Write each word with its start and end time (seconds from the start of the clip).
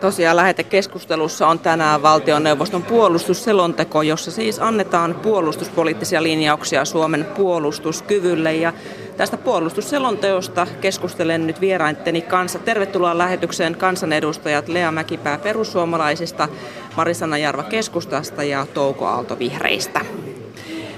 Tosiaan 0.00 0.36
lähetekeskustelussa 0.36 1.48
on 1.48 1.58
tänään 1.58 2.02
valtioneuvoston 2.02 2.82
puolustusselonteko, 2.82 4.02
jossa 4.02 4.30
siis 4.30 4.58
annetaan 4.58 5.14
puolustuspoliittisia 5.14 6.22
linjauksia 6.22 6.84
Suomen 6.84 7.24
puolustuskyvylle. 7.24 8.54
Ja 8.54 8.72
tästä 9.16 9.36
puolustusselonteosta 9.36 10.66
keskustelen 10.80 11.46
nyt 11.46 11.60
vieraitteni 11.60 12.22
kanssa. 12.22 12.58
Tervetuloa 12.58 13.18
lähetykseen 13.18 13.76
kansanedustajat 13.76 14.68
Lea 14.68 14.92
Mäkipää 14.92 15.38
perussuomalaisista, 15.38 16.48
Marisanna 16.96 17.38
Jarva 17.38 17.62
keskustasta 17.62 18.44
ja 18.44 18.66
Touko 18.74 19.06
Aalto 19.06 19.38
vihreistä. 19.38 20.00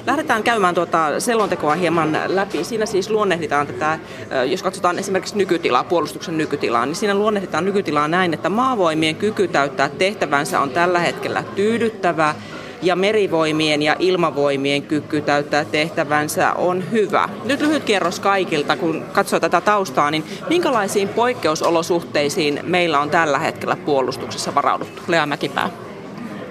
Lähdetään 0.09 0.43
käymään 0.43 0.75
tuota 0.75 1.21
selontekoa 1.21 1.75
hieman 1.75 2.19
läpi. 2.27 2.65
Siinä 2.65 2.87
siis 2.87 3.11
luonnehditaan 3.11 3.67
tätä, 3.67 3.99
jos 4.47 4.63
katsotaan 4.63 4.99
esimerkiksi 4.99 5.37
nykytilaa, 5.37 5.85
puolustuksen 5.85 6.39
nykytilaa, 6.39 6.87
niin 6.87 6.97
siinä 6.97 7.15
luonnehditaan 7.15 7.65
nykytilaa 7.65 8.09
näin, 8.09 8.35
että 8.35 8.49
maavoimien 8.49 9.17
kyky 9.17 9.49
täyttää 9.49 9.89
tehtävänsä 9.89 10.61
on 10.61 10.71
tällä 10.71 10.99
hetkellä 10.99 11.45
tyydyttävä 11.57 12.35
ja 12.83 12.97
merivoimien 12.97 13.83
ja 13.83 13.97
ilmavoimien 13.99 14.83
kyky 14.83 15.21
täyttää 15.21 15.65
tehtävänsä 15.65 16.53
on 16.53 16.91
hyvä. 16.91 17.29
Nyt 17.45 17.61
lyhyt 17.61 17.85
kierros 17.85 18.21
kaikilta, 18.21 18.77
kun 18.77 19.05
katsoo 19.13 19.41
tätä 19.41 19.61
taustaa, 19.61 20.11
niin 20.11 20.25
minkälaisiin 20.49 21.09
poikkeusolosuhteisiin 21.09 22.61
meillä 22.63 23.01
on 23.01 23.11
tällä 23.11 23.39
hetkellä 23.39 23.77
puolustuksessa 23.77 24.55
varauduttu? 24.55 25.03
Lea 25.09 25.27
Mäkipää. 25.27 25.88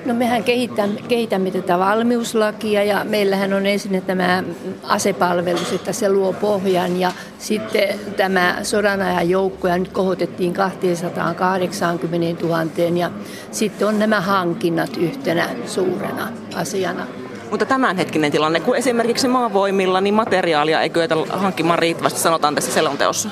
No 0.08 0.14
mehän 0.14 0.44
kehitämme, 0.44 1.02
kehitämme 1.08 1.52
tätä 1.52 1.80
valmiuslakia 1.80 2.84
ja 2.84 3.04
meillähän 3.04 3.54
on 3.54 3.66
ensin 3.66 4.04
tämä 4.08 4.44
asepalvelus, 4.84 5.74
että 5.74 5.94
se 5.94 6.12
luo 6.12 6.34
pohjan 6.34 7.00
ja 7.00 7.12
sitten 7.40 8.00
tämä 8.18 8.56
sodan 8.64 9.02
ajan 9.02 9.30
joukkoja 9.30 9.78
nyt 9.78 9.92
kohotettiin 9.92 10.54
280 10.54 12.46
000 12.46 12.66
ja 12.96 13.12
sitten 13.52 13.88
on 13.88 14.00
nämä 14.00 14.22
hankinnat 14.22 14.98
yhtenä 14.98 15.50
suurena 15.66 16.28
asiana. 16.56 17.08
Mutta 17.52 17.66
tämänhetkinen 17.66 18.32
tilanne, 18.32 18.60
kun 18.60 18.76
esimerkiksi 18.76 19.28
maavoimilla, 19.28 20.02
niin 20.02 20.14
materiaalia 20.14 20.82
ei 20.82 20.90
kyetä 20.90 21.16
hankkimaan 21.30 21.80
riittävästi, 21.80 22.20
sanotaan 22.20 22.56
tässä 22.56 22.72
selonteossa. 22.72 23.30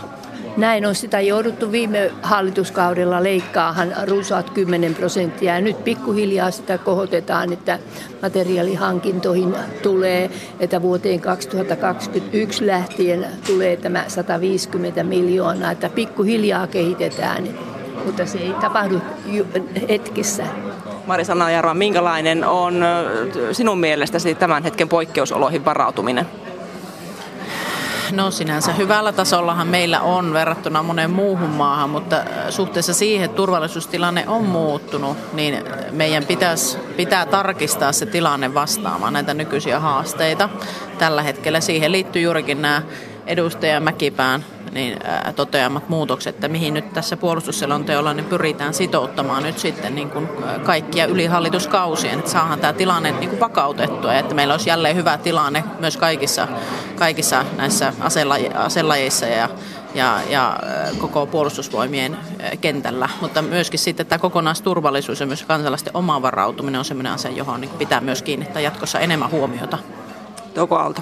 Näin 0.58 0.86
on 0.86 0.96
sitä 0.96 1.22
jouduttu 1.22 1.72
viime 1.72 2.12
hallituskaudella 2.22 3.24
leikkaahan 3.24 3.94
runsaat 4.08 4.50
10 4.50 4.96
prosenttia 4.96 5.56
ja 5.56 5.62
nyt 5.62 5.84
pikkuhiljaa 5.84 6.52
sitä 6.52 6.78
kohotetaan, 6.78 7.54
että 7.54 7.80
materiaalihankintoihin 8.22 9.56
tulee, 9.84 10.30
että 10.60 10.82
vuoteen 10.82 11.22
2021 11.22 12.68
lähtien 12.68 13.28
tulee 13.48 13.78
tämä 13.78 14.04
150 14.08 15.04
miljoonaa, 15.04 15.72
että 15.72 15.90
pikkuhiljaa 15.90 16.68
kehitetään, 16.68 17.44
mutta 18.06 18.26
se 18.26 18.38
ei 18.38 18.54
tapahdu 18.62 19.02
hetkessä. 19.90 20.44
Mari 21.08 21.24
Jarva, 21.54 21.74
minkälainen 21.74 22.44
on 22.44 22.86
sinun 23.52 23.80
mielestäsi 23.80 24.36
tämän 24.36 24.64
hetken 24.64 24.90
poikkeusoloihin 24.90 25.66
varautuminen? 25.66 26.26
No 28.16 28.32
sinänsä 28.32 28.74
hyvällä 28.74 29.12
tasollahan 29.12 29.68
meillä 29.68 30.02
on 30.02 30.34
verrattuna 30.34 30.84
moneen 30.84 31.12
muuhun 31.12 31.50
maahan, 31.50 31.90
mutta 31.90 32.16
äh, 32.16 32.26
suhteessa 32.50 32.94
siihen, 32.94 33.26
että 33.26 33.36
turvallisuustilanne 33.36 34.28
on 34.28 34.44
muuttunut, 34.44 35.18
niin 35.34 35.64
meidän 35.92 36.26
pitäisi, 36.26 36.78
pitää 36.78 37.26
tarkistaa 37.26 37.92
se 37.92 38.06
tilanne 38.06 38.54
vastaamaan 38.54 39.14
näitä 39.14 39.34
nykyisiä 39.34 39.80
haasteita. 39.80 40.50
Tällä 40.98 41.22
hetkellä 41.22 41.60
siihen 41.62 41.92
liittyy 41.92 42.22
juurikin 42.22 42.62
nämä 42.62 42.82
edustaja 43.28 43.80
Mäkipään 43.80 44.46
niin, 44.76 45.00
toteamat 45.36 45.90
muutokset, 45.90 46.36
että 46.36 46.48
mihin 46.48 46.74
nyt 46.74 46.94
tässä 46.94 47.18
puolustusselonteolla 47.18 48.14
niin 48.14 48.26
pyritään 48.26 48.74
sitouttamaan 48.74 49.44
nyt 49.44 49.60
sitten 49.60 49.96
niin 49.96 50.10
kuin 50.10 50.30
kaikkia 50.64 51.06
yli 51.06 51.26
hallituskausien, 51.26 52.20
että 52.20 52.32
saadaan 52.32 52.60
tämä 52.60 52.74
tilanne 52.74 53.12
niin 53.12 53.30
kuin 53.30 53.40
vakautettua 53.40 54.14
ja 54.14 54.20
että 54.20 54.36
meillä 54.36 54.54
olisi 54.54 54.70
jälleen 54.70 54.96
hyvä 54.96 55.18
tilanne 55.18 55.64
myös 55.80 55.98
kaikissa, 55.98 56.48
kaikissa 56.96 57.46
näissä 57.58 57.94
aselajeissa 58.56 59.26
ja 59.26 59.50
ja, 59.96 60.20
ja 60.30 60.60
koko 60.98 61.26
puolustusvoimien 61.26 62.18
kentällä, 62.62 63.10
mutta 63.22 63.42
myöskin 63.42 63.80
sitten 63.80 64.06
tämä 64.06 64.20
kokonaisturvallisuus 64.20 65.20
ja 65.20 65.26
myös 65.26 65.44
kansalaisten 65.44 65.96
oma 65.96 66.22
varautuminen 66.22 66.80
on 66.80 66.86
sellainen 66.86 67.14
asia, 67.14 67.32
johon 67.32 67.62
niin 67.62 67.72
pitää 67.78 68.02
myös 68.02 68.22
kiinnittää 68.22 68.62
jatkossa 68.62 69.00
enemmän 69.00 69.32
huomiota. 69.32 69.78
Touko 70.54 70.76
Aalto 70.76 71.02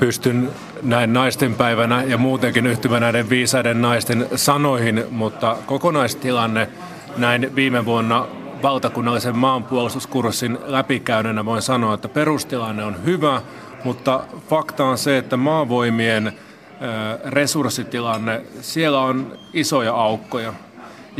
pystyn 0.00 0.50
näin 0.82 1.12
naisten 1.12 1.54
päivänä 1.54 2.02
ja 2.02 2.18
muutenkin 2.18 2.66
yhtymään 2.66 3.02
näiden 3.02 3.30
viisaiden 3.30 3.82
naisten 3.82 4.26
sanoihin, 4.36 5.04
mutta 5.10 5.56
kokonaistilanne 5.66 6.68
näin 7.16 7.56
viime 7.56 7.84
vuonna 7.84 8.26
valtakunnallisen 8.62 9.36
maanpuolustuskurssin 9.36 10.58
läpikäyneenä 10.64 11.44
voin 11.44 11.62
sanoa, 11.62 11.94
että 11.94 12.08
perustilanne 12.08 12.84
on 12.84 13.04
hyvä, 13.04 13.42
mutta 13.84 14.24
fakta 14.48 14.84
on 14.84 14.98
se, 14.98 15.18
että 15.18 15.36
maavoimien 15.36 16.32
resurssitilanne, 17.24 18.42
siellä 18.60 19.00
on 19.00 19.38
isoja 19.52 19.94
aukkoja. 19.94 20.52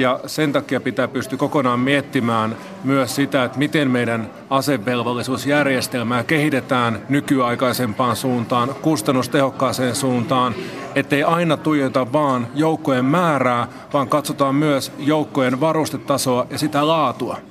Ja 0.01 0.21
sen 0.27 0.53
takia 0.53 0.81
pitää 0.81 1.09
pystyä 1.09 1.39
kokonaan 1.39 1.81
miettimään 1.81 2.57
myös 2.85 3.15
sitä, 3.15 3.45
että 3.45 3.59
miten 3.59 3.91
meidän 3.91 4.31
asevelvollisuusjärjestelmää 4.51 6.25
kehitetään 6.25 7.03
nykyaikaisempaan 7.09 8.17
suuntaan, 8.17 8.75
kustannustehokkaaseen 8.83 9.95
suuntaan, 9.95 10.55
ettei 10.95 11.23
aina 11.23 11.57
tuijota 11.57 12.13
vaan 12.13 12.47
joukkojen 12.55 13.05
määrää, 13.05 13.69
vaan 13.93 14.09
katsotaan 14.09 14.55
myös 14.55 14.93
joukkojen 14.99 15.61
varustetasoa 15.61 16.47
ja 16.51 16.59
sitä 16.59 16.87
laatua. 16.87 17.50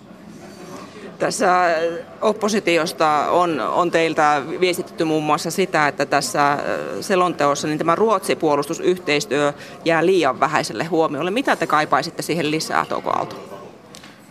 Tässä 1.20 1.66
oppositiosta 2.22 3.30
on, 3.30 3.60
on 3.60 3.92
teiltä 3.92 4.42
viestitetty 4.60 5.04
muun 5.04 5.24
muassa 5.24 5.52
sitä, 5.52 5.88
että 5.88 6.06
tässä 6.06 6.58
selonteossa 7.02 7.68
niin 7.68 7.78
tämä 7.78 7.96
Ruotsi-puolustusyhteistyö 7.96 9.54
jää 9.86 10.06
liian 10.06 10.40
vähäiselle 10.40 10.84
huomiolle. 10.84 11.32
Mitä 11.32 11.56
te 11.56 11.68
kaipaisitte 11.68 12.22
siihen 12.22 12.52
lisää, 12.52 12.86
Touko 12.86 13.10
Aalto? 13.10 13.36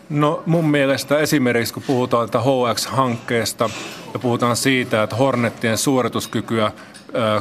No 0.08 0.42
mun 0.46 0.70
mielestä 0.70 1.18
esimerkiksi 1.18 1.74
kun 1.74 1.82
puhutaan 1.86 2.30
tätä 2.30 2.44
HX-hankkeesta 2.44 3.70
ja 4.12 4.18
puhutaan 4.18 4.56
siitä, 4.56 5.02
että 5.02 5.16
Hornettien 5.16 5.78
suorituskykyä 5.78 6.72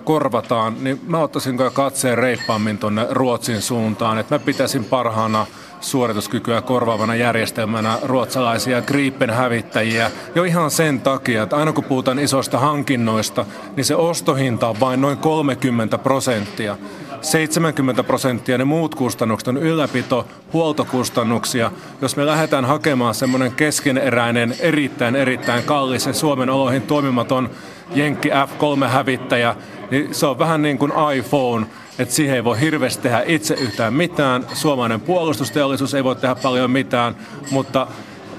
korvataan, 0.03 0.75
niin 0.84 1.02
mä 1.08 1.19
ottaisin 1.19 1.58
katseen 1.74 2.18
reippaammin 2.18 2.78
tuonne 2.78 3.08
Ruotsin 3.09 3.62
suuntaan. 3.62 4.18
Että 4.18 4.35
mä 4.35 4.40
pitäisin 4.40 4.85
parhaana 4.85 5.46
suorituskykyä 5.81 6.61
korvaavana 6.61 7.15
järjestelmänä 7.15 7.97
ruotsalaisia 8.03 8.81
Gripen 8.81 9.29
hävittäjiä 9.29 10.11
jo 10.35 10.43
ihan 10.43 10.71
sen 10.71 11.01
takia, 11.01 11.43
että 11.43 11.55
aina 11.55 11.73
kun 11.73 11.83
puhutaan 11.83 12.19
isoista 12.19 12.59
hankinnoista, 12.59 13.45
niin 13.75 13.85
se 13.85 13.95
ostohinta 13.95 14.67
on 14.67 14.79
vain 14.79 15.01
noin 15.01 15.17
30 15.17 15.97
prosenttia. 15.97 16.77
70 17.21 18.03
prosenttia 18.03 18.57
ne 18.57 18.63
muut 18.63 18.95
kustannukset 18.95 19.47
on 19.47 19.57
ylläpito, 19.57 20.27
huoltokustannuksia. 20.53 21.71
Jos 22.01 22.16
me 22.16 22.25
lähdetään 22.25 22.66
hakemaan 22.66 23.16
semmoinen 23.16 23.51
keskeneräinen, 23.51 24.55
erittäin 24.59 25.16
erittäin 25.16 25.63
kallis 25.63 26.05
ja 26.05 26.13
Suomen 26.13 26.49
oloihin 26.49 26.81
toimimaton 26.81 27.49
Jenkki 27.95 28.29
F3-hävittäjä, 28.29 29.55
niin 29.91 30.16
se 30.16 30.25
on 30.25 30.39
vähän 30.39 30.61
niin 30.61 30.77
kuin 30.77 30.91
iPhone, 31.16 31.66
että 32.00 32.16
siihen 32.16 32.35
ei 32.35 32.44
voi 32.44 32.59
hirveästi 32.59 33.03
tehdä 33.03 33.24
itse 33.25 33.53
yhtään 33.53 33.94
mitään. 33.94 34.46
Suomalainen 34.53 35.02
puolustusteollisuus 35.02 35.94
ei 35.94 36.03
voi 36.03 36.16
tehdä 36.16 36.35
paljon 36.35 36.72
mitään, 36.72 37.16
mutta 37.52 37.88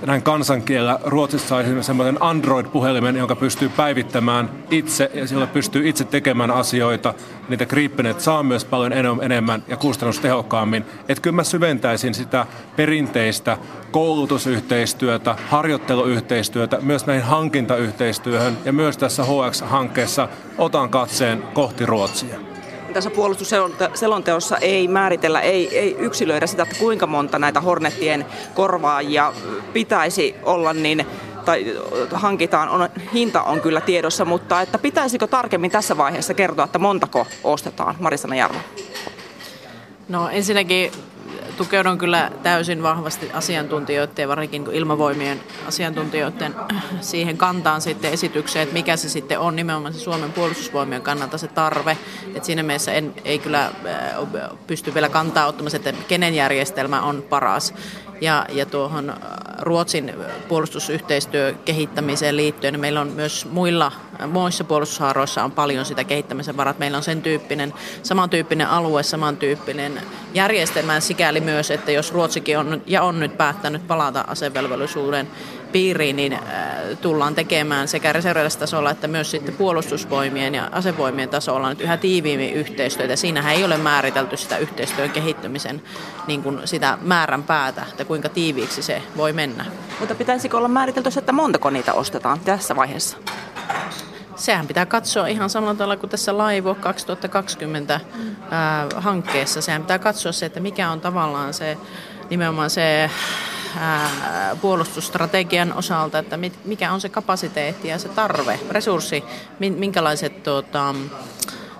näin 0.06 0.22
kansankielellä 0.22 0.98
Ruotsissa 1.04 1.56
on 1.56 1.84
semmoinen 1.84 2.16
Android-puhelimen, 2.20 3.16
jonka 3.16 3.36
pystyy 3.36 3.68
päivittämään 3.68 4.50
itse 4.70 5.10
ja 5.14 5.26
sillä 5.26 5.46
pystyy 5.46 5.88
itse 5.88 6.04
tekemään 6.04 6.50
asioita. 6.50 7.14
Niitä 7.48 7.66
Gripenet 7.66 8.20
saa 8.20 8.42
myös 8.42 8.64
paljon 8.64 8.92
enemmän 9.22 9.62
ja 9.68 9.76
kustannustehokkaammin. 9.76 10.84
Että 11.08 11.22
kyllä 11.22 11.36
mä 11.36 11.44
syventäisin 11.44 12.14
sitä 12.14 12.46
perinteistä 12.76 13.58
koulutusyhteistyötä, 13.90 15.36
harjoitteluyhteistyötä, 15.48 16.78
myös 16.80 17.06
näihin 17.06 17.24
hankintayhteistyöhön 17.24 18.58
ja 18.64 18.72
myös 18.72 18.96
tässä 18.96 19.22
HX-hankkeessa 19.22 20.28
otan 20.58 20.90
katseen 20.90 21.42
kohti 21.42 21.86
Ruotsia 21.86 22.57
tässä 22.98 23.10
puolustusselonteossa 23.10 24.56
ei 24.56 24.88
määritellä, 24.88 25.40
ei, 25.40 25.78
ei 25.78 25.96
yksilöidä 25.98 26.46
sitä, 26.46 26.62
että 26.62 26.76
kuinka 26.78 27.06
monta 27.06 27.38
näitä 27.38 27.60
Hornettien 27.60 28.26
korvaajia 28.54 29.32
pitäisi 29.72 30.34
olla, 30.42 30.72
niin 30.72 31.06
tai 31.44 31.76
hankitaan, 32.12 32.68
on, 32.68 32.88
hinta 33.12 33.42
on 33.42 33.60
kyllä 33.60 33.80
tiedossa, 33.80 34.24
mutta 34.24 34.60
että 34.60 34.78
pitäisikö 34.78 35.26
tarkemmin 35.26 35.70
tässä 35.70 35.96
vaiheessa 35.96 36.34
kertoa, 36.34 36.64
että 36.64 36.78
montako 36.78 37.26
ostetaan? 37.44 37.94
Marisana 38.00 38.34
Jarmo. 38.34 38.58
No 40.08 40.28
ensinnäkin 40.28 40.92
tukeudun 41.58 41.98
kyllä 41.98 42.30
täysin 42.42 42.82
vahvasti 42.82 43.30
asiantuntijoiden 43.32 44.28
varsinkin 44.28 44.66
ilmavoimien 44.72 45.40
asiantuntijoiden 45.68 46.54
siihen 47.00 47.36
kantaan 47.36 47.80
sitten 47.80 48.12
esitykseen, 48.12 48.62
että 48.62 48.72
mikä 48.72 48.96
se 48.96 49.08
sitten 49.08 49.40
on 49.40 49.56
nimenomaan 49.56 49.94
se 49.94 50.00
Suomen 50.00 50.32
puolustusvoimien 50.32 51.02
kannalta 51.02 51.38
se 51.38 51.48
tarve. 51.48 51.98
Että 52.34 52.46
siinä 52.46 52.62
mielessä 52.62 52.92
en, 52.92 53.14
ei 53.24 53.38
kyllä 53.38 53.70
pysty 54.66 54.94
vielä 54.94 55.08
kantaa 55.08 55.46
ottamaan, 55.46 55.76
että 55.76 55.92
kenen 56.08 56.34
järjestelmä 56.34 57.02
on 57.02 57.22
paras. 57.22 57.74
Ja, 58.20 58.46
ja 58.52 58.66
tuohon 58.66 59.14
Ruotsin 59.58 60.14
puolustusyhteistyö 60.48 61.54
kehittämiseen 61.64 62.36
liittyen, 62.36 62.74
niin 62.74 62.80
meillä 62.80 63.00
on 63.00 63.08
myös 63.08 63.46
muilla, 63.50 63.92
muissa 64.26 64.64
puolustushaaroissa 64.64 65.44
on 65.44 65.52
paljon 65.52 65.84
sitä 65.84 66.04
kehittämisen 66.04 66.56
varat. 66.56 66.78
Meillä 66.78 66.96
on 66.96 67.02
sen 67.02 67.22
tyyppinen, 67.22 67.74
samantyyppinen 68.02 68.68
alue, 68.68 69.02
samantyyppinen 69.02 70.02
järjestelmä 70.34 71.00
sikäli 71.00 71.40
myös, 71.40 71.70
että 71.70 71.92
jos 71.92 72.12
Ruotsikin 72.12 72.58
on 72.58 72.82
ja 72.86 73.02
on 73.02 73.20
nyt 73.20 73.36
päättänyt 73.36 73.86
palata 73.86 74.24
asevelvollisuuden 74.26 75.28
piiriin, 75.72 76.16
niin 76.16 76.32
äh, 76.32 76.40
tullaan 77.02 77.34
tekemään 77.34 77.88
sekä 77.88 78.12
reserviläistasolla 78.12 78.90
että 78.90 79.08
myös 79.08 79.30
sitten 79.30 79.54
puolustusvoimien 79.54 80.54
ja 80.54 80.68
asevoimien 80.72 81.28
tasolla 81.28 81.68
nyt 81.68 81.80
yhä 81.80 81.96
tiiviimmin 81.96 82.54
yhteistyötä. 82.54 83.16
Siinähän 83.16 83.54
ei 83.54 83.64
ole 83.64 83.78
määritelty 83.78 84.36
sitä 84.36 84.58
yhteistyön 84.58 85.10
kehittymisen 85.10 85.82
niin 86.26 86.42
kuin 86.42 86.60
sitä 86.64 86.98
määrän 87.02 87.42
päätä, 87.42 87.82
että 87.88 88.04
kuinka 88.04 88.28
tiiviiksi 88.28 88.82
se 88.82 89.02
voi 89.16 89.32
mennä. 89.32 89.64
Mutta 90.00 90.14
pitäisikö 90.14 90.56
olla 90.56 90.68
määritelty 90.68 91.08
että 91.18 91.32
montako 91.32 91.70
niitä 91.70 91.92
ostetaan 91.92 92.40
tässä 92.40 92.76
vaiheessa? 92.76 93.16
Sehän 94.36 94.66
pitää 94.66 94.86
katsoa 94.86 95.26
ihan 95.26 95.50
samalla 95.50 95.74
tavalla 95.74 95.96
kuin 95.96 96.10
tässä 96.10 96.38
Laivo 96.38 96.74
2020 96.74 98.00
ää, 98.50 98.86
hankkeessa. 98.96 99.62
Sehän 99.62 99.82
pitää 99.82 99.98
katsoa 99.98 100.32
se, 100.32 100.46
että 100.46 100.60
mikä 100.60 100.90
on 100.90 101.00
tavallaan 101.00 101.54
se 101.54 101.78
nimenomaan 102.30 102.70
se 102.70 103.10
puolustusstrategian 104.60 105.72
osalta, 105.72 106.18
että 106.18 106.38
mikä 106.64 106.92
on 106.92 107.00
se 107.00 107.08
kapasiteetti 107.08 107.88
ja 107.88 107.98
se 107.98 108.08
tarve, 108.08 108.60
resurssi, 108.70 109.24
minkälaiset 109.58 110.42
tuota, 110.42 110.94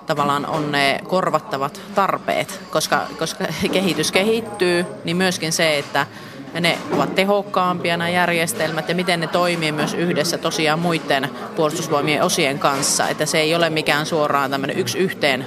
tavallaan 0.07 0.45
on 0.45 0.71
ne 0.71 0.99
korvattavat 1.07 1.81
tarpeet, 1.95 2.61
koska, 2.69 3.07
koska 3.19 3.45
kehitys 3.71 4.11
kehittyy, 4.11 4.85
niin 5.03 5.17
myöskin 5.17 5.51
se, 5.51 5.77
että 5.77 6.07
ne 6.53 6.77
ovat 6.91 7.15
tehokkaampia 7.15 7.97
nämä 7.97 8.09
järjestelmät 8.09 8.89
ja 8.89 8.95
miten 8.95 9.19
ne 9.19 9.27
toimii 9.27 9.71
myös 9.71 9.93
yhdessä 9.93 10.37
tosiaan 10.37 10.79
muiden 10.79 11.29
puolustusvoimien 11.55 12.23
osien 12.23 12.59
kanssa. 12.59 13.07
Että 13.07 13.25
se 13.25 13.39
ei 13.39 13.55
ole 13.55 13.69
mikään 13.69 14.05
suoraan 14.05 14.51
tämmöinen 14.51 14.77
yksi 14.77 14.97
yhteen 14.97 15.45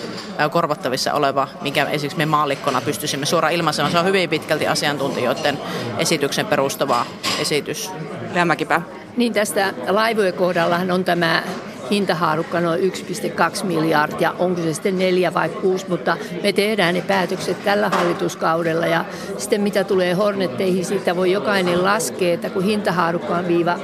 korvattavissa 0.51 1.13
oleva, 1.13 1.49
mikä 1.61 1.85
esimerkiksi 1.85 2.19
me 2.19 2.27
maallikkona 2.27 2.81
pystyisimme 2.81 3.27
suoraan 3.27 3.55
ilmaisemaan. 3.55 3.93
Se 3.93 3.99
on 3.99 4.05
hyvin 4.05 4.31
pitkälti 4.31 4.67
asiantuntijoiden 4.67 5.59
esityksen 5.99 6.47
perustava 6.47 7.07
esitys. 7.39 7.91
Lämmäkipä. 8.35 8.83
Niin 9.17 9.33
tästä 9.33 9.75
laivojen 9.89 10.35
kohdallahan 10.35 10.91
on 10.91 11.05
tämä 11.05 11.43
hintahaarukka 11.93 12.61
noin 12.61 12.81
1,2 12.81 13.65
miljardia, 13.65 14.35
onko 14.39 14.61
se 14.61 14.75
sitten 14.75 14.99
neljä 14.99 15.35
vai 15.35 15.49
kuusi, 15.49 15.87
mutta 15.89 16.17
me 16.43 16.53
tehdään 16.53 16.95
ne 16.95 17.01
päätökset 17.01 17.65
tällä 17.65 17.89
hallituskaudella. 17.89 18.87
Ja 18.87 19.05
sitten 19.39 19.61
mitä 19.61 19.85
tulee 19.85 20.15
Hornetteihin, 20.15 20.85
siitä 20.85 21.17
voi 21.17 21.33
jokainen 21.33 21.85
laskea, 21.85 22.35
että 22.35 22.51
kun 22.51 22.65
hintahaarukka 22.65 23.37
on 23.37 23.49
viiva 23.49 23.77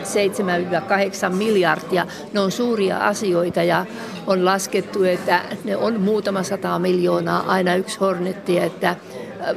7-8 1.30 1.32
miljardia, 1.32 2.06
ne 2.32 2.40
on 2.40 2.50
suuria 2.50 2.98
asioita. 2.98 3.62
Ja 3.62 3.86
on 4.26 4.44
laskettu, 4.44 5.04
että 5.04 5.40
ne 5.64 5.76
on 5.76 6.00
muutama 6.00 6.42
sata 6.42 6.78
miljoonaa 6.78 7.44
aina 7.46 7.74
yksi 7.74 7.98
Hornetti, 7.98 8.58
että 8.58 8.96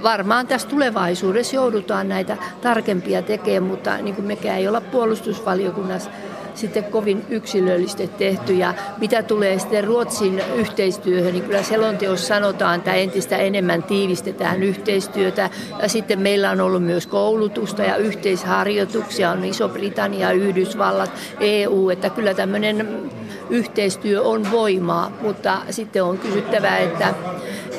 varmaan 0.04 0.48
tässä 0.48 0.68
tulevaisuudessa 0.68 1.56
joudutaan 1.56 2.10
näitä 2.10 2.38
tarkempia 2.62 3.22
tekemään, 3.22 3.72
mutta 3.72 3.98
niin 3.98 4.16
kuin 4.16 4.26
mekään 4.26 4.58
ei 4.58 4.68
olla 4.68 4.82
puolustusvaliokunnassa 4.82 6.10
sitten 6.56 6.84
kovin 6.84 7.26
yksilöllisesti 7.30 8.08
tehty. 8.08 8.54
Ja 8.54 8.74
mitä 8.98 9.24
tulee 9.24 9.60
sitten 9.60 9.84
Ruotsin 9.84 10.42
yhteistyöhön, 10.56 11.34
niin 11.34 11.44
kyllä 11.44 11.64
selonteossa 11.64 12.28
sanotaan, 12.28 12.78
että 12.78 12.94
entistä 12.94 13.38
enemmän 13.38 13.84
tiivistetään 13.84 14.64
yhteistyötä. 14.64 15.50
Ja 15.82 15.88
sitten 15.90 16.20
meillä 16.20 16.52
on 16.52 16.62
ollut 16.62 16.84
myös 16.84 17.08
koulutusta 17.08 17.82
ja 17.82 17.96
yhteisharjoituksia, 17.96 19.32
on 19.32 19.46
Iso-Britannia, 19.46 20.32
Yhdysvallat, 20.32 21.12
EU, 21.40 21.90
että 21.90 22.10
kyllä 22.10 22.34
tämmöinen 22.34 23.12
yhteistyö 23.50 24.22
on 24.22 24.52
voimaa, 24.52 25.12
mutta 25.22 25.58
sitten 25.70 26.04
on 26.04 26.18
kysyttävä, 26.18 26.78
että, 26.78 27.14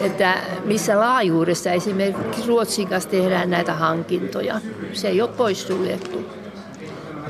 että 0.01 0.35
missä 0.65 1.01
laajuudessa 1.01 1.73
esimerkiksi 1.73 2.49
Ruotsin 2.49 2.89
kanssa 2.89 3.11
tehdään 3.11 3.51
näitä 3.51 3.75
hankintoja. 3.75 4.61
Se 4.93 5.09
ei 5.09 5.21
ole 5.21 5.31
poissuljettu 5.37 6.22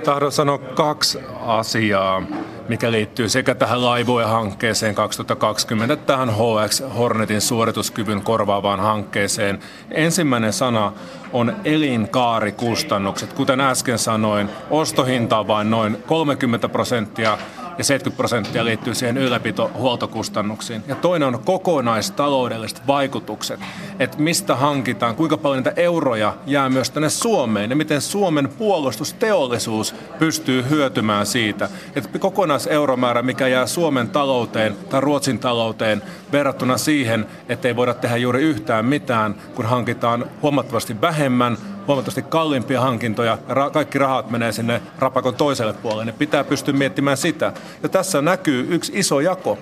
tahdon 0.05 0.33
sanoa 0.33 0.59
kaksi 0.59 1.19
asiaa, 1.47 2.23
mikä 2.69 2.93
liittyy 2.93 3.29
sekä 3.29 3.55
tähän 3.55 3.85
laivojen 3.85 4.29
hankkeeseen 4.29 4.95
2020 4.95 5.95
että 5.95 6.07
tähän 6.07 6.31
HX 6.31 6.83
Hornetin 6.99 7.41
suorituskyvyn 7.41 8.23
korvaavaan 8.23 8.81
hankkeeseen. 8.81 9.59
Ensimmäinen 9.91 10.53
sana 10.53 10.93
on 11.33 11.57
elinkaarikustannukset. 11.65 13.33
Kuten 13.33 13.61
äsken 13.61 13.99
sanoin, 13.99 14.51
ostohinta 14.71 15.39
on 15.39 15.47
vain 15.47 15.71
noin 15.71 15.97
30 16.07 16.69
prosenttia 16.69 17.39
ja 17.79 17.85
70 17.85 18.17
prosenttia 18.17 18.65
liittyy 18.65 18.95
siihen 18.95 19.17
ylläpito-huoltokustannuksiin. 19.17 20.83
Ja 20.89 20.95
toinen 20.95 21.29
on 21.29 21.43
kokonaistaloudelliset 21.45 22.87
vaikutukset, 22.87 23.61
että 23.99 24.19
mistä 24.19 24.57
hankitaan, 24.57 25.17
kuinka 25.17 25.37
paljon 25.37 25.59
niitä 25.59 25.81
euroja 25.81 26.35
jää 26.47 26.69
myös 26.69 26.91
tänne 26.91 27.11
Suomeen 27.11 27.71
ja 27.71 27.77
miten 27.77 28.01
Suomen 28.01 28.49
puolustusteollisuus 28.49 29.95
pystyy 30.19 30.65
hyötymään 30.71 31.27
siitä. 31.27 31.69
Että 31.97 32.19
kokonaiseuromäärä, 32.19 33.23
mikä 33.23 33.49
jää 33.49 33.67
Suomen 33.67 34.09
talouteen 34.09 34.77
tai 34.91 35.01
Ruotsin 35.01 35.39
talouteen 35.39 36.03
verrattuna 36.33 36.79
siihen, 36.79 37.27
että 37.49 37.69
ei 37.69 37.77
voida 37.77 37.95
tehdä 37.95 38.17
juuri 38.17 38.43
yhtään 38.43 38.85
mitään, 38.85 39.35
kun 39.55 39.67
hankitaan 39.67 40.27
huomattavasti 40.43 41.01
vähemmän, 41.01 41.57
huomattavasti 41.87 42.23
kalliimpia 42.23 42.81
hankintoja 42.81 43.39
ja 43.49 43.71
kaikki 43.71 43.99
rahat 43.99 44.31
menee 44.31 44.53
sinne 44.53 44.83
rapakon 44.99 45.35
toiselle 45.35 45.73
puolelle. 45.73 46.05
Ne 46.05 46.13
pitää 46.13 46.45
pystyä 46.45 46.75
miettimään 46.75 47.17
sitä. 47.17 47.53
Ja 47.83 47.89
tässä 47.89 48.23
näkyy 48.23 48.67
yksi 48.71 48.93
iso 48.95 49.21
jako. 49.21 49.59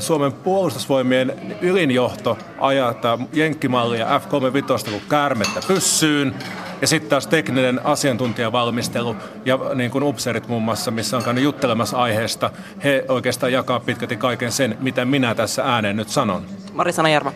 Suomen 0.00 0.32
puolustusvoimien 0.32 1.56
ylinjohto 1.60 2.38
ajaa 2.58 2.94
tämä 2.94 3.18
jenkkimallia 3.32 4.18
F-35 4.18 4.90
kuin 4.90 5.02
käärmettä 5.08 5.60
pyssyyn. 5.68 6.34
Ja 6.80 6.86
sitten 6.86 7.10
taas 7.10 7.26
tekninen 7.26 7.80
asiantuntijavalmistelu 7.84 9.16
ja 9.44 9.58
niin 9.74 9.90
kuin 9.90 10.04
upseerit 10.04 10.48
muun 10.48 10.62
muassa, 10.62 10.90
missä 10.90 11.16
on 11.16 11.22
käynyt 11.22 11.44
juttelemassa 11.44 11.96
aiheesta, 11.96 12.50
he 12.84 13.04
oikeastaan 13.08 13.52
jakaa 13.52 13.80
pitkälti 13.80 14.16
kaiken 14.16 14.52
sen, 14.52 14.78
mitä 14.80 15.04
minä 15.04 15.34
tässä 15.34 15.62
ääneen 15.64 15.96
nyt 15.96 16.08
sanon. 16.08 16.46
Mari 16.72 16.92
Sanajärva. 16.92 17.32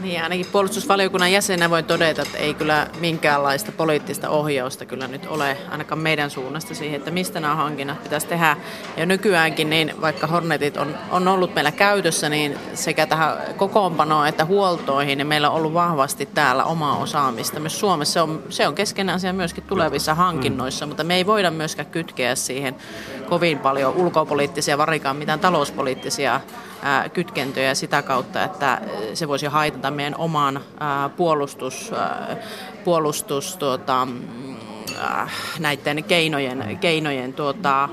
Niin, 0.00 0.22
ainakin 0.22 0.46
puolustusvaliokunnan 0.52 1.32
jäsenä 1.32 1.70
voi 1.70 1.82
todeta, 1.82 2.22
että 2.22 2.38
ei 2.38 2.54
kyllä 2.54 2.86
minkäänlaista 3.00 3.72
poliittista 3.72 4.28
ohjausta 4.28 4.84
kyllä 4.84 5.08
nyt 5.08 5.26
ole 5.26 5.56
ainakaan 5.70 5.98
meidän 5.98 6.30
suunnasta 6.30 6.74
siihen, 6.74 6.98
että 6.98 7.10
mistä 7.10 7.40
nämä 7.40 7.54
hankinnat 7.54 8.02
pitäisi 8.02 8.26
tehdä. 8.26 8.56
Ja 8.96 9.06
nykyäänkin, 9.06 9.70
niin 9.70 9.94
vaikka 10.00 10.26
Hornetit 10.26 10.76
on, 10.76 10.98
on 11.10 11.28
ollut 11.28 11.54
meillä 11.54 11.72
käytössä, 11.72 12.28
niin 12.28 12.58
sekä 12.74 13.06
tähän 13.06 13.36
kokoonpanoon 13.56 14.26
että 14.26 14.44
huoltoihin, 14.44 15.18
niin 15.18 15.26
meillä 15.26 15.50
on 15.50 15.56
ollut 15.56 15.74
vahvasti 15.74 16.26
täällä 16.26 16.64
omaa 16.64 16.96
osaamista. 16.96 17.60
Myös 17.60 17.80
Suomessa 17.80 18.12
se 18.12 18.20
on, 18.20 18.42
se 18.48 18.68
on 18.68 18.74
keskeinen 18.74 19.14
asia 19.14 19.32
myöskin 19.32 19.64
tulevissa 19.64 20.14
hankinnoissa, 20.14 20.86
mutta 20.86 21.04
me 21.04 21.14
ei 21.16 21.26
voida 21.26 21.50
myöskään 21.50 21.90
kytkeä 21.90 22.34
siihen 22.34 22.76
kovin 23.32 23.58
paljon 23.58 23.94
ulkopoliittisia, 23.94 24.78
varikaan 24.78 25.16
mitään 25.16 25.40
talouspoliittisia 25.40 26.40
kytkentöjä 27.12 27.74
sitä 27.74 28.02
kautta, 28.02 28.44
että 28.44 28.80
se 29.14 29.28
voisi 29.28 29.46
haitata 29.46 29.90
meidän 29.90 30.14
oman 30.18 30.60
puolustus, 31.16 31.92
puolustus 32.84 33.56
tuota, 33.56 34.08
näiden 35.58 36.04
keinojen, 36.04 36.78
keinojen 36.80 37.32
tuota, 37.32 37.88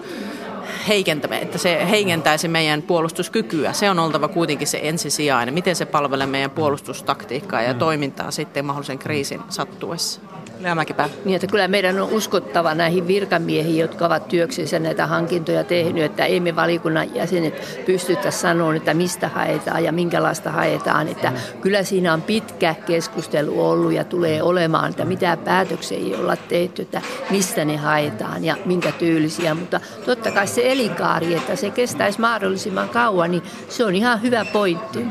että 1.41 1.57
se 1.57 1.87
heikentäisi 1.89 2.47
meidän 2.47 2.81
puolustuskykyä. 2.81 3.73
Se 3.73 3.89
on 3.89 3.99
oltava 3.99 4.27
kuitenkin 4.27 4.67
se 4.67 4.79
ensisijainen, 4.83 5.53
miten 5.53 5.75
se 5.75 5.85
palvelee 5.85 6.27
meidän 6.27 6.51
puolustustaktiikkaa 6.51 7.61
ja 7.61 7.73
toimintaa 7.73 8.31
sitten 8.31 8.65
mahdollisen 8.65 8.99
kriisin 8.99 9.41
sattuessa. 9.49 10.21
Leamäkipä. 10.59 11.09
Niin, 11.25 11.35
että 11.35 11.47
kyllä 11.47 11.67
meidän 11.67 12.01
on 12.01 12.09
uskottava 12.09 12.75
näihin 12.75 13.07
virkamiehiin, 13.07 13.79
jotka 13.79 14.05
ovat 14.05 14.27
työksensä 14.27 14.79
näitä 14.79 15.07
hankintoja 15.07 15.63
tehnyt, 15.63 16.03
että 16.03 16.25
emme 16.25 16.55
valikunnan 16.55 17.15
jäsenet 17.15 17.83
pystytä 17.85 18.31
sanoa, 18.31 18.75
että 18.75 18.93
mistä 18.93 19.27
haetaan 19.27 19.83
ja 19.83 19.91
minkälaista 19.91 20.51
haetaan. 20.51 21.07
Että 21.07 21.33
kyllä 21.61 21.83
siinä 21.83 22.13
on 22.13 22.21
pitkä 22.21 22.75
keskustelu 22.85 23.69
ollut 23.69 23.93
ja 23.93 24.03
tulee 24.03 24.43
olemaan, 24.43 24.89
että 24.89 25.05
mitä 25.05 25.37
päätöksiä 25.37 25.97
ei 25.97 26.15
olla 26.15 26.35
tehty, 26.35 26.81
että 26.81 27.01
mistä 27.29 27.65
ne 27.65 27.77
haetaan 27.77 28.45
ja 28.45 28.55
minkä 28.65 28.91
tyylisiä. 28.91 29.53
Mutta 29.53 29.79
totta 30.05 30.31
kai 30.31 30.47
se 30.47 30.71
elikaari, 30.71 31.35
että 31.35 31.55
se 31.55 31.69
kestäisi 31.69 32.21
mahdollisimman 32.21 32.89
kauan, 32.89 33.31
niin 33.31 33.43
se 33.69 33.85
on 33.85 33.95
ihan 33.95 34.21
hyvä 34.21 34.45
pointti. 34.45 35.05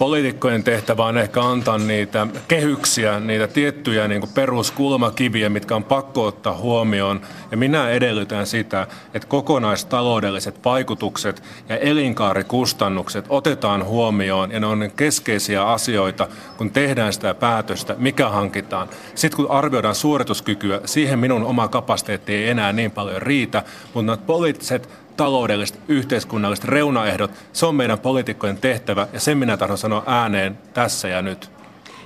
Poliitikkojen 0.00 0.64
tehtävä 0.64 1.04
on 1.04 1.18
ehkä 1.18 1.42
antaa 1.42 1.78
niitä 1.78 2.26
kehyksiä, 2.48 3.20
niitä 3.20 3.46
tiettyjä 3.46 4.08
niin 4.08 4.20
kuin 4.20 4.32
peruskulmakiviä, 4.34 5.48
mitkä 5.48 5.76
on 5.76 5.84
pakko 5.84 6.26
ottaa 6.26 6.56
huomioon. 6.56 7.20
Ja 7.50 7.56
minä 7.56 7.90
edellytän 7.90 8.46
sitä, 8.46 8.86
että 9.14 9.28
kokonaistaloudelliset 9.28 10.64
vaikutukset 10.64 11.42
ja 11.68 11.76
elinkaarikustannukset 11.76 13.24
otetaan 13.28 13.84
huomioon 13.84 14.50
ja 14.50 14.60
ne 14.60 14.66
on 14.66 14.90
keskeisiä 14.96 15.66
asioita, 15.66 16.28
kun 16.56 16.70
tehdään 16.70 17.12
sitä 17.12 17.34
päätöstä, 17.34 17.94
mikä 17.98 18.28
hankitaan. 18.28 18.88
Sitten 19.14 19.36
kun 19.36 19.50
arvioidaan 19.50 19.94
suorituskykyä, 19.94 20.80
siihen 20.84 21.18
minun 21.18 21.44
oma 21.44 21.68
kapasiteetti 21.68 22.34
ei 22.34 22.48
enää 22.48 22.72
niin 22.72 22.90
paljon 22.90 23.22
riitä, 23.22 23.62
mutta 23.94 24.16
poliittiset 24.16 24.88
taloudelliset, 25.20 25.80
yhteiskunnalliset 25.88 26.64
reunaehdot, 26.64 27.30
se 27.52 27.66
on 27.66 27.74
meidän 27.74 27.98
poliitikkojen 27.98 28.56
tehtävä 28.56 29.08
ja 29.12 29.20
sen 29.20 29.38
minä 29.38 29.56
tahdon 29.56 29.78
sanoa 29.78 30.02
ääneen 30.06 30.58
tässä 30.74 31.08
ja 31.08 31.22
nyt. 31.22 31.50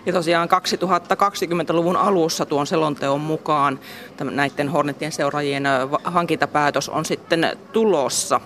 Ja 0.06 0.12
tosiaan 0.12 0.48
2020-luvun 0.48 1.96
alussa 1.96 2.46
tuon 2.46 2.66
selonteon 2.66 3.20
mukaan 3.20 3.80
näiden 4.20 4.68
Hornetien 4.68 5.12
seuraajien 5.12 5.64
hankintapäätös 6.04 6.88
on 6.88 7.04
sitten 7.04 7.58
tulossa. 7.72 8.40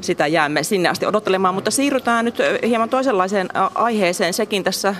Sitä 0.00 0.26
jäämme 0.26 0.62
sinne 0.62 0.88
asti 0.88 1.06
odottelemaan, 1.06 1.54
mutta 1.54 1.70
siirrytään 1.70 2.24
nyt 2.24 2.38
hieman 2.66 2.88
toisenlaiseen 2.88 3.48
aiheeseen. 3.74 4.34
Sekin 4.34 4.64
tässä 4.64 4.94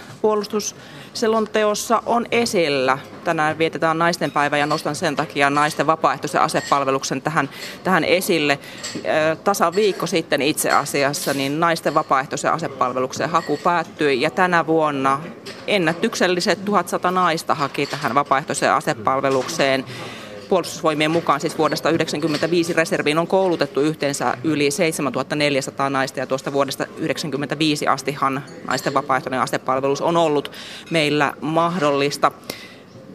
puolustusselonteossa 1.15 2.03
on 2.07 2.27
esillä. 2.31 2.99
Tänään 3.25 3.59
vietetään 3.59 3.99
naisten 3.99 4.31
päivä 4.31 4.59
ja 4.59 4.67
nostan 4.67 4.95
sen 4.95 5.17
takia 5.17 5.51
naisten 5.51 5.87
vapaaehtoisen 5.87 6.41
asepalveluksen 6.41 7.23
tähän, 7.23 7.49
tähän 7.85 8.05
esille. 8.05 8.59
Tasa 9.45 9.75
viikko 9.75 10.07
sitten 10.07 10.43
itse 10.43 10.71
asiassa 10.71 11.35
niin 11.35 11.61
naisten 11.61 11.95
vapaaehtoisen 11.95 12.53
asepalveluksen 12.53 13.31
haku 13.31 13.57
päättyi 13.57 14.21
ja 14.21 14.31
tänä 14.31 14.67
vuonna 14.67 15.21
ennätykselliset 15.67 16.65
1100 16.65 17.11
naista 17.11 17.55
haki 17.55 17.87
tähän 17.87 18.15
vapaaehtoiseen 18.15 18.73
asepalvelukseen. 18.73 19.85
Puolustusvoimien 20.49 21.11
mukaan 21.11 21.41
siis 21.41 21.59
vuodesta 21.59 21.89
1995 21.89 22.73
reserviin 22.73 23.19
on 23.19 23.27
koulutettu 23.27 23.81
yhteensä 23.81 24.39
yli 24.45 24.71
7400 24.71 25.91
naista 25.91 26.21
ja 26.21 26.27
tuosta 26.27 26.53
vuodesta 26.53 26.85
1995 26.85 27.87
astihan 27.87 28.45
naisten 28.67 28.95
vapaaehtoinen 28.95 29.41
asepalvelus 29.41 30.01
on 30.01 30.17
ollut 30.17 30.51
meillä 30.91 31.35
mahdollista. 31.41 32.33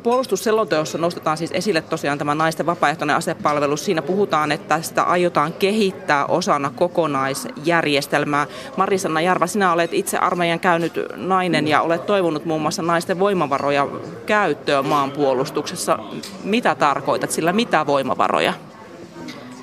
Puolustusselonteossa 0.03 0.98
nostetaan 0.98 1.38
siis 1.38 1.51
esille 1.51 1.82
tosiaan 1.82 2.18
tämä 2.18 2.36
naisten 2.36 2.65
vapaaehtoinen 2.65 3.15
asepalvelus. 3.15 3.86
Siinä 3.86 4.01
puhutaan, 4.01 4.51
että 4.51 4.82
sitä 4.82 5.03
aiotaan 5.03 5.53
kehittää 5.53 6.25
osana 6.25 6.72
kokonaisjärjestelmää. 6.75 8.48
Marisanna 8.77 9.22
Jarva, 9.22 9.48
sinä 9.48 9.74
olet 9.74 9.94
itse 9.94 10.18
armeijan 10.18 10.60
käynyt 10.60 10.94
nainen 11.15 11.68
ja 11.68 11.82
olet 11.82 12.06
toivonut 12.06 12.46
muun 12.46 12.62
muassa 12.62 12.82
naisten 12.82 13.20
voimavaroja 13.20 13.88
käyttöön 14.25 14.86
maanpuolustuksessa. 14.86 16.00
Mitä 16.44 16.75
tarkoitat 16.75 17.32
sillä, 17.32 17.53
mitä 17.53 17.86
voimavaroja? 17.86 18.53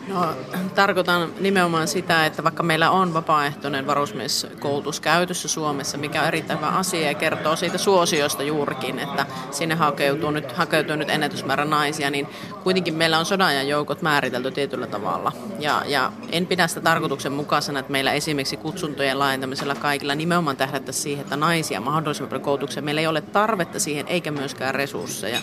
No, 0.09 0.35
tarkoitan 0.75 1.33
nimenomaan 1.41 1.89
sitä, 1.89 2.27
että 2.27 2.45
vaikka 2.45 2.63
meillä 2.63 2.91
on 2.91 3.15
vapaaehtoinen 3.15 3.87
varusmieskoulutus 3.87 5.01
käytössä 5.01 5.49
Suomessa, 5.49 5.99
mikä 5.99 6.21
on 6.21 6.29
erittäin 6.29 6.59
hyvä 6.59 6.69
asia 6.69 7.07
ja 7.07 7.15
kertoo 7.15 7.57
siitä 7.57 7.79
suosiosta 7.79 8.43
juurikin, 8.43 8.99
että 8.99 9.27
sinne 9.51 9.75
hakeutuu 9.75 10.31
nyt, 10.31 10.53
hakeutuu 10.53 10.97
nyt 10.97 11.11
ennätysmäärä 11.11 11.65
naisia, 11.65 12.11
niin 12.11 12.29
kuitenkin 12.63 12.95
meillä 12.95 13.19
on 13.19 13.27
sodan 13.27 13.69
joukot 13.69 14.03
määritelty 14.03 14.51
tietyllä 14.51 14.87
tavalla. 14.87 15.33
Ja, 15.59 15.83
ja 15.87 16.13
en 16.33 16.47
pidä 16.47 16.67
sitä 16.67 16.81
tarkoituksenmukaisena, 16.81 17.79
että 17.79 17.93
meillä 17.93 18.13
esimerkiksi 18.13 18.57
kutsuntojen 18.57 19.19
laajentamisella 19.19 19.75
kaikilla 19.75 20.15
nimenomaan 20.15 20.57
tähdättäisiin 20.57 21.03
siihen, 21.03 21.23
että 21.23 21.37
naisia 21.37 21.81
mahdollisimman 21.81 22.29
paljon 22.29 22.43
koulutukseen. 22.43 22.85
Meillä 22.85 23.01
ei 23.01 23.07
ole 23.07 23.21
tarvetta 23.21 23.81
siihen 23.81 24.09
eikä 24.09 24.31
myöskään 24.31 24.75
resursseja. 24.75 25.39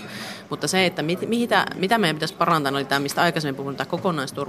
Mutta 0.49 0.67
se, 0.67 0.85
että 0.85 1.01
mit, 1.01 1.29
mitä, 1.29 1.65
mitä 1.75 1.97
meidän 1.97 2.15
pitäisi 2.15 2.33
parantaa, 2.33 2.71
oli 2.71 2.85
tämä, 2.85 2.99
mistä 2.99 3.21
aikaisemmin 3.21 3.55
puhuin, 3.55 3.75
tämä 3.75 3.89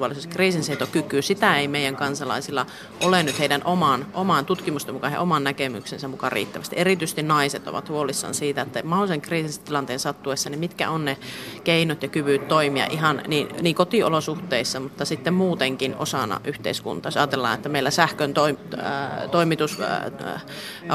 kokonaisturvallisuus, 0.05 0.37
kriisinsietokyky. 0.37 1.23
Sitä 1.23 1.59
ei 1.59 1.69
meidän 1.69 1.97
kansalaisilla 1.97 2.67
ole 3.01 3.23
nyt 3.23 3.39
heidän 3.39 3.63
omaan, 3.65 4.07
omaan 4.15 4.47
tutkimusten 4.47 4.95
mukaan 4.95 5.13
ja 5.13 5.21
oman 5.21 5.45
näkemyksensä 5.45 6.09
mukaan 6.09 6.33
riittävästi. 6.33 6.77
Erityisesti 6.79 7.23
naiset 7.23 7.69
ovat 7.69 7.89
huolissaan 7.89 8.35
siitä, 8.35 8.63
että 8.63 8.83
mahdollisen 8.83 9.21
kriisitilanteen 9.21 9.99
sattuessa, 9.99 10.51
niin 10.51 10.61
mitkä 10.61 10.91
on 10.91 11.05
ne 11.05 11.17
keinot 11.65 12.03
ja 12.03 12.09
kyvyt 12.09 12.49
toimia 12.49 12.87
ihan 12.87 13.23
niin, 13.27 13.49
niin 13.61 13.75
kotiolosuhteissa, 13.75 14.81
mutta 14.81 15.05
sitten 15.05 15.35
muutenkin 15.35 15.95
osana 15.99 16.41
yhteiskuntaa. 16.45 17.09
Jos 17.09 17.17
ajatellaan, 17.17 17.55
että 17.55 17.69
meillä 17.69 17.91
sähkön 17.91 18.35
toi, 18.35 18.59
äh, 18.79 19.31
toimitus 19.31 19.81
äh, 19.81 20.13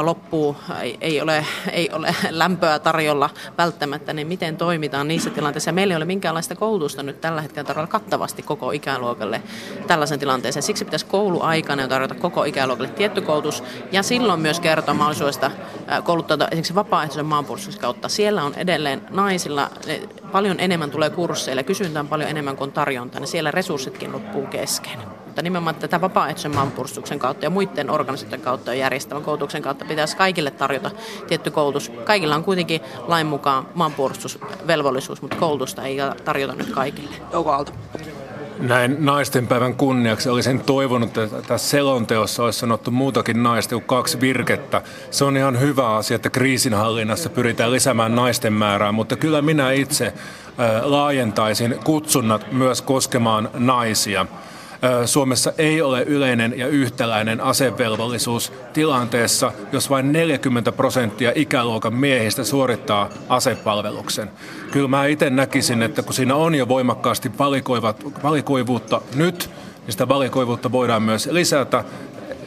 loppuu, 0.02 0.56
ei 1.02 1.22
ole, 1.22 1.46
ei 1.72 1.90
ole 1.92 2.16
lämpöä 2.30 2.80
tarjolla 2.80 3.30
välttämättä, 3.58 4.14
niin 4.14 4.28
miten 4.28 4.58
toimitaan 4.58 5.08
niissä 5.08 5.30
tilanteissa. 5.30 5.72
Meillä 5.72 5.94
ei 5.94 5.98
ole 5.98 6.06
minkäänlaista 6.06 6.56
koulutusta 6.56 7.04
nyt 7.04 7.22
tällä 7.22 7.42
hetkellä 7.42 7.68
tarjolla 7.68 7.88
kattavasti 7.88 8.42
koko 8.42 8.72
ikäluokalle 9.00 9.42
tällaisen 9.88 10.20
tilanteeseen. 10.20 10.64
Siksi 10.64 10.86
pitäisi 10.86 11.06
kouluaikana 11.06 11.88
tarjota 11.88 12.16
koko 12.16 12.44
ikäluokalle 12.44 12.92
tietty 12.92 13.22
koulutus 13.22 13.64
ja 13.92 14.04
silloin 14.04 14.40
myös 14.40 14.60
kertoa 14.60 14.94
mahdollisuudesta 14.94 15.52
kouluttaa 16.04 16.38
esimerkiksi 16.52 16.76
vapaaehtoisen 16.76 17.26
maanpuolustuksen 17.26 17.82
kautta. 17.82 18.10
Siellä 18.10 18.44
on 18.44 18.54
edelleen 18.56 19.02
naisilla 19.10 19.70
paljon 20.32 20.60
enemmän 20.60 20.92
tulee 20.92 21.10
kursseille, 21.10 21.64
kysyntää 21.64 22.04
paljon 22.04 22.30
enemmän 22.30 22.58
kuin 22.58 22.72
tarjonta, 22.72 23.20
niin 23.20 23.28
siellä 23.28 23.52
resurssitkin 23.52 24.12
loppuu 24.12 24.46
kesken 24.46 25.00
mutta 25.30 25.42
nimenomaan 25.42 25.76
tätä 25.76 26.02
vapaaehtoisen 26.02 26.56
maanpuolustuksen 26.56 27.20
kautta 27.20 27.46
ja 27.46 27.50
muiden 27.50 27.90
organisaatioiden 27.90 28.46
kautta 28.46 28.74
ja 28.74 28.80
järjestävän 28.80 29.24
koulutuksen 29.24 29.62
kautta 29.62 29.86
pitäisi 29.86 30.18
kaikille 30.18 30.52
tarjota 30.52 30.92
tietty 31.28 31.52
koulutus. 31.52 31.92
Kaikilla 32.04 32.36
on 32.36 32.44
kuitenkin 32.44 32.82
lain 33.08 33.28
mukaan 33.28 33.68
maanpuolustusvelvollisuus, 33.74 35.22
mutta 35.22 35.38
koulutusta 35.38 35.84
ei 35.84 35.98
tarjota 36.26 36.54
nyt 36.54 36.70
kaikille. 36.70 37.16
Jouko 37.34 37.52
Aalto. 37.52 37.72
Näin 38.60 38.96
naistenpäivän 39.00 39.76
kunniaksi 39.76 40.30
olisin 40.30 40.60
toivonut, 40.60 41.18
että 41.18 41.42
tässä 41.42 41.70
selonteossa 41.70 42.44
olisi 42.44 42.60
sanottu 42.60 42.92
muutakin 42.92 43.44
naista 43.44 43.76
kuin 43.76 43.84
kaksi 43.86 44.22
virkettä. 44.22 44.82
Se 45.12 45.26
on 45.26 45.38
ihan 45.38 45.60
hyvä 45.60 45.96
asia, 45.96 46.16
että 46.16 46.30
kriisinhallinnassa 46.30 47.30
pyritään 47.30 47.72
lisäämään 47.72 48.16
naisten 48.16 48.54
määrää, 48.54 48.92
mutta 48.92 49.16
kyllä 49.16 49.42
minä 49.42 49.72
itse 49.72 50.14
laajentaisin 50.84 51.76
kutsunnat 51.84 52.52
myös 52.52 52.82
koskemaan 52.82 53.50
naisia. 53.54 54.26
Suomessa 55.06 55.54
ei 55.58 55.82
ole 55.82 56.04
yleinen 56.04 56.54
ja 56.58 56.68
yhtäläinen 56.68 57.42
asevelvollisuus 57.42 58.54
tilanteessa, 58.74 59.52
jos 59.72 59.90
vain 59.90 60.12
40 60.12 60.72
prosenttia 60.72 61.32
ikäluokan 61.36 61.94
miehistä 61.94 62.44
suorittaa 62.44 63.10
asepalveluksen. 63.30 64.30
Kyllä 64.72 64.88
mä 64.88 65.06
itse 65.06 65.30
näkisin, 65.30 65.82
että 65.82 66.02
kun 66.02 66.14
siinä 66.14 66.36
on 66.36 66.56
jo 66.56 66.68
voimakkaasti 66.68 67.32
valikoivuutta 68.24 69.02
nyt, 69.16 69.50
niin 69.82 69.92
sitä 69.92 70.08
valikoivuutta 70.08 70.72
voidaan 70.72 71.04
myös 71.04 71.30
lisätä 71.32 71.84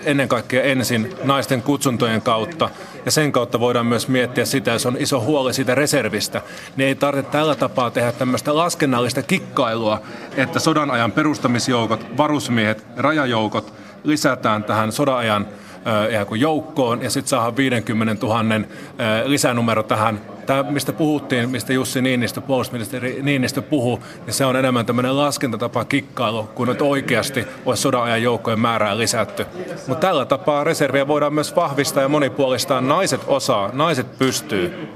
ennen 0.05 0.29
kaikkea 0.29 0.63
ensin 0.63 1.15
naisten 1.25 1.63
kutsuntojen 1.63 2.23
kautta. 2.23 2.71
Ja 3.05 3.11
sen 3.11 3.33
kautta 3.33 3.61
voidaan 3.61 3.87
myös 3.87 4.09
miettiä 4.09 4.45
sitä, 4.45 4.71
jos 4.71 4.87
on 4.87 4.97
iso 4.99 5.21
huoli 5.21 5.55
siitä 5.55 5.75
reservistä, 5.75 6.43
niin 6.77 6.89
ei 6.89 6.95
tarvitse 6.95 7.33
tällä 7.33 7.55
tapaa 7.55 7.91
tehdä 7.91 8.13
tämmöistä 8.13 8.57
laskennallista 8.57 9.23
kikkailua, 9.23 10.03
että 10.37 10.59
sodan 10.59 10.91
ajan 10.91 11.13
perustamisjoukot, 11.13 12.17
varusmiehet, 12.17 12.87
rajajoukot 12.97 13.75
lisätään 14.05 14.65
tähän 14.65 14.93
sodan 14.93 15.17
ajan 15.17 15.47
joukkoon 16.39 17.03
ja 17.03 17.11
sitten 17.11 17.29
saadaan 17.29 17.57
50 17.57 18.27
000 18.27 18.45
lisänumero 19.25 19.83
tähän 19.83 20.21
tämä, 20.47 20.63
mistä 20.63 20.93
puhuttiin, 20.93 21.51
mistä 21.51 21.73
Jussi 21.73 22.03
Niinistö, 22.03 22.41
puolustusministeri 22.41 23.19
Niinistö 23.23 23.63
puhuu, 23.63 24.03
niin 24.27 24.35
se 24.35 24.45
on 24.45 24.57
enemmän 24.57 24.87
tämmöinen 24.87 25.17
laskentatapa 25.17 25.85
kikkailu, 25.85 26.45
kun 26.55 26.69
nyt 26.69 26.83
oikeasti 26.83 27.47
olisi 27.67 27.83
sodan 27.83 28.03
ajan 28.03 28.23
joukkojen 28.23 28.61
määrää 28.61 28.99
lisätty. 28.99 29.47
Mutta 29.87 30.07
tällä 30.07 30.25
tapaa 30.25 30.65
reserviä 30.65 31.09
voidaan 31.09 31.35
myös 31.35 31.57
vahvistaa 31.57 32.03
ja 32.03 32.09
monipuolistaa. 32.09 32.81
Naiset 32.81 33.21
osaa, 33.27 33.71
naiset 33.73 34.19
pystyy. 34.19 34.89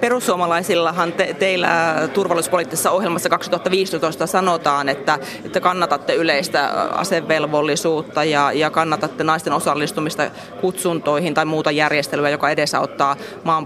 Perussuomalaisillahan 0.00 1.12
te, 1.12 1.36
teillä 1.38 1.94
turvallisuuspoliittisessa 2.14 2.90
ohjelmassa 2.90 3.28
2015 3.28 4.26
sanotaan, 4.26 4.88
että, 4.88 5.18
että 5.44 5.60
kannatatte 5.60 6.14
yleistä 6.14 6.68
asevelvollisuutta 6.92 8.24
ja, 8.24 8.52
ja 8.52 8.70
kannatatte 8.70 9.24
naisten 9.24 9.52
osallistumista 9.52 10.30
kutsuntoihin 10.60 11.34
tai 11.34 11.44
muuta 11.44 11.70
järjestelyä, 11.70 12.30
joka 12.30 12.50
edesauttaa 12.50 13.16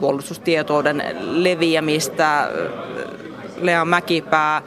maanpuolustustietouden 0.07 1.03
leviämistä. 1.21 2.49
Lea 3.61 3.85
Mäkipää, 3.85 4.63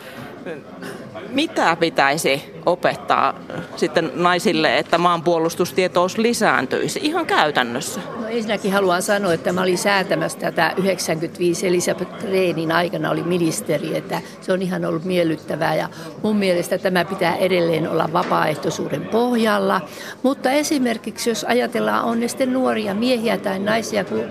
mitä 1.29 1.77
pitäisi 1.79 2.53
opettaa 2.65 3.39
sitten 3.75 4.11
naisille, 4.15 4.77
että 4.77 4.97
maanpuolustustietous 4.97 6.17
lisääntyisi 6.17 6.99
ihan 7.03 7.25
käytännössä? 7.25 8.01
No 8.21 8.27
ensinnäkin 8.27 8.73
haluan 8.73 9.01
sanoa, 9.01 9.33
että 9.33 9.53
mä 9.53 9.61
olin 9.61 9.77
säätämässä 9.77 10.39
tätä 10.39 10.73
95 10.77 11.67
Elisabeth 11.67 12.23
Reenin 12.31 12.71
aikana 12.71 13.09
oli 13.09 13.23
ministeri, 13.23 13.97
että 13.97 14.21
se 14.41 14.53
on 14.53 14.61
ihan 14.61 14.85
ollut 14.85 15.05
miellyttävää 15.05 15.75
ja 15.75 15.89
mun 16.23 16.35
mielestä 16.35 16.77
tämä 16.77 17.05
pitää 17.05 17.35
edelleen 17.35 17.89
olla 17.89 18.09
vapaaehtoisuuden 18.13 19.05
pohjalla. 19.05 19.81
Mutta 20.23 20.51
esimerkiksi 20.51 21.29
jos 21.29 21.43
ajatellaan 21.43 22.05
on 22.05 22.19
nuoria 22.45 22.93
miehiä 22.93 23.37
tai 23.37 23.59
naisia, 23.59 24.03
kun 24.03 24.23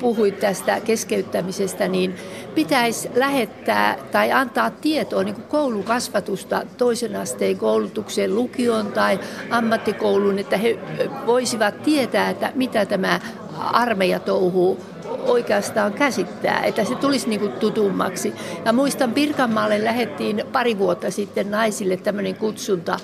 puhuit 0.00 0.40
tästä 0.40 0.80
keskeyttämisestä, 0.80 1.88
niin 1.88 2.14
pitäisi 2.54 3.10
lähettää 3.14 3.98
tai 4.12 4.32
antaa 4.32 4.70
tietoa 4.70 5.22
niin 5.22 5.42
koulukasvatusta 5.42 6.62
toisen 6.78 7.16
asteen 7.16 7.58
koulutukseen, 7.58 8.34
lukion 8.34 8.86
tai 8.86 9.20
ammattikouluun, 9.50 10.38
että 10.38 10.56
he 10.56 10.78
voisivat 11.26 11.82
tietää, 11.82 12.30
että 12.30 12.52
mitä 12.54 12.86
tämä 12.86 13.20
armeija 13.58 14.20
touhuu 14.20 14.80
oikeastaan 15.26 15.92
käsittää, 15.92 16.62
että 16.64 16.84
se 16.84 16.94
tulisi 16.94 17.28
niin 17.28 17.40
kuin 17.40 17.52
tutummaksi. 17.52 18.34
Ja 18.64 18.72
muistan 18.72 19.12
Pirkanmaalle 19.12 19.84
lähettiin 19.84 20.44
pari 20.52 20.78
vuotta 20.78 21.10
sitten 21.10 21.50
naisille 21.50 21.96
tämmöinen 21.96 22.36
kutsunta, 22.36 22.98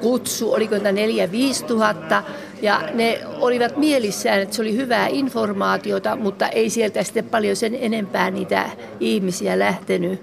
kutsu, 0.00 0.52
oliko 0.52 0.76
neljä, 0.92 1.30
viisi 1.32 1.64
tuhatta, 1.64 2.22
ja 2.62 2.82
ne 2.94 3.20
olivat 3.38 3.76
mielissään, 3.76 4.40
että 4.40 4.56
se 4.56 4.62
oli 4.62 4.76
hyvää 4.76 5.06
informaatiota, 5.06 6.16
mutta 6.16 6.48
ei 6.48 6.70
sieltä 6.70 7.02
sitten 7.02 7.24
paljon 7.24 7.56
sen 7.56 7.78
enempää 7.80 8.30
niitä 8.30 8.70
ihmisiä 9.00 9.58
lähtenyt 9.58 10.22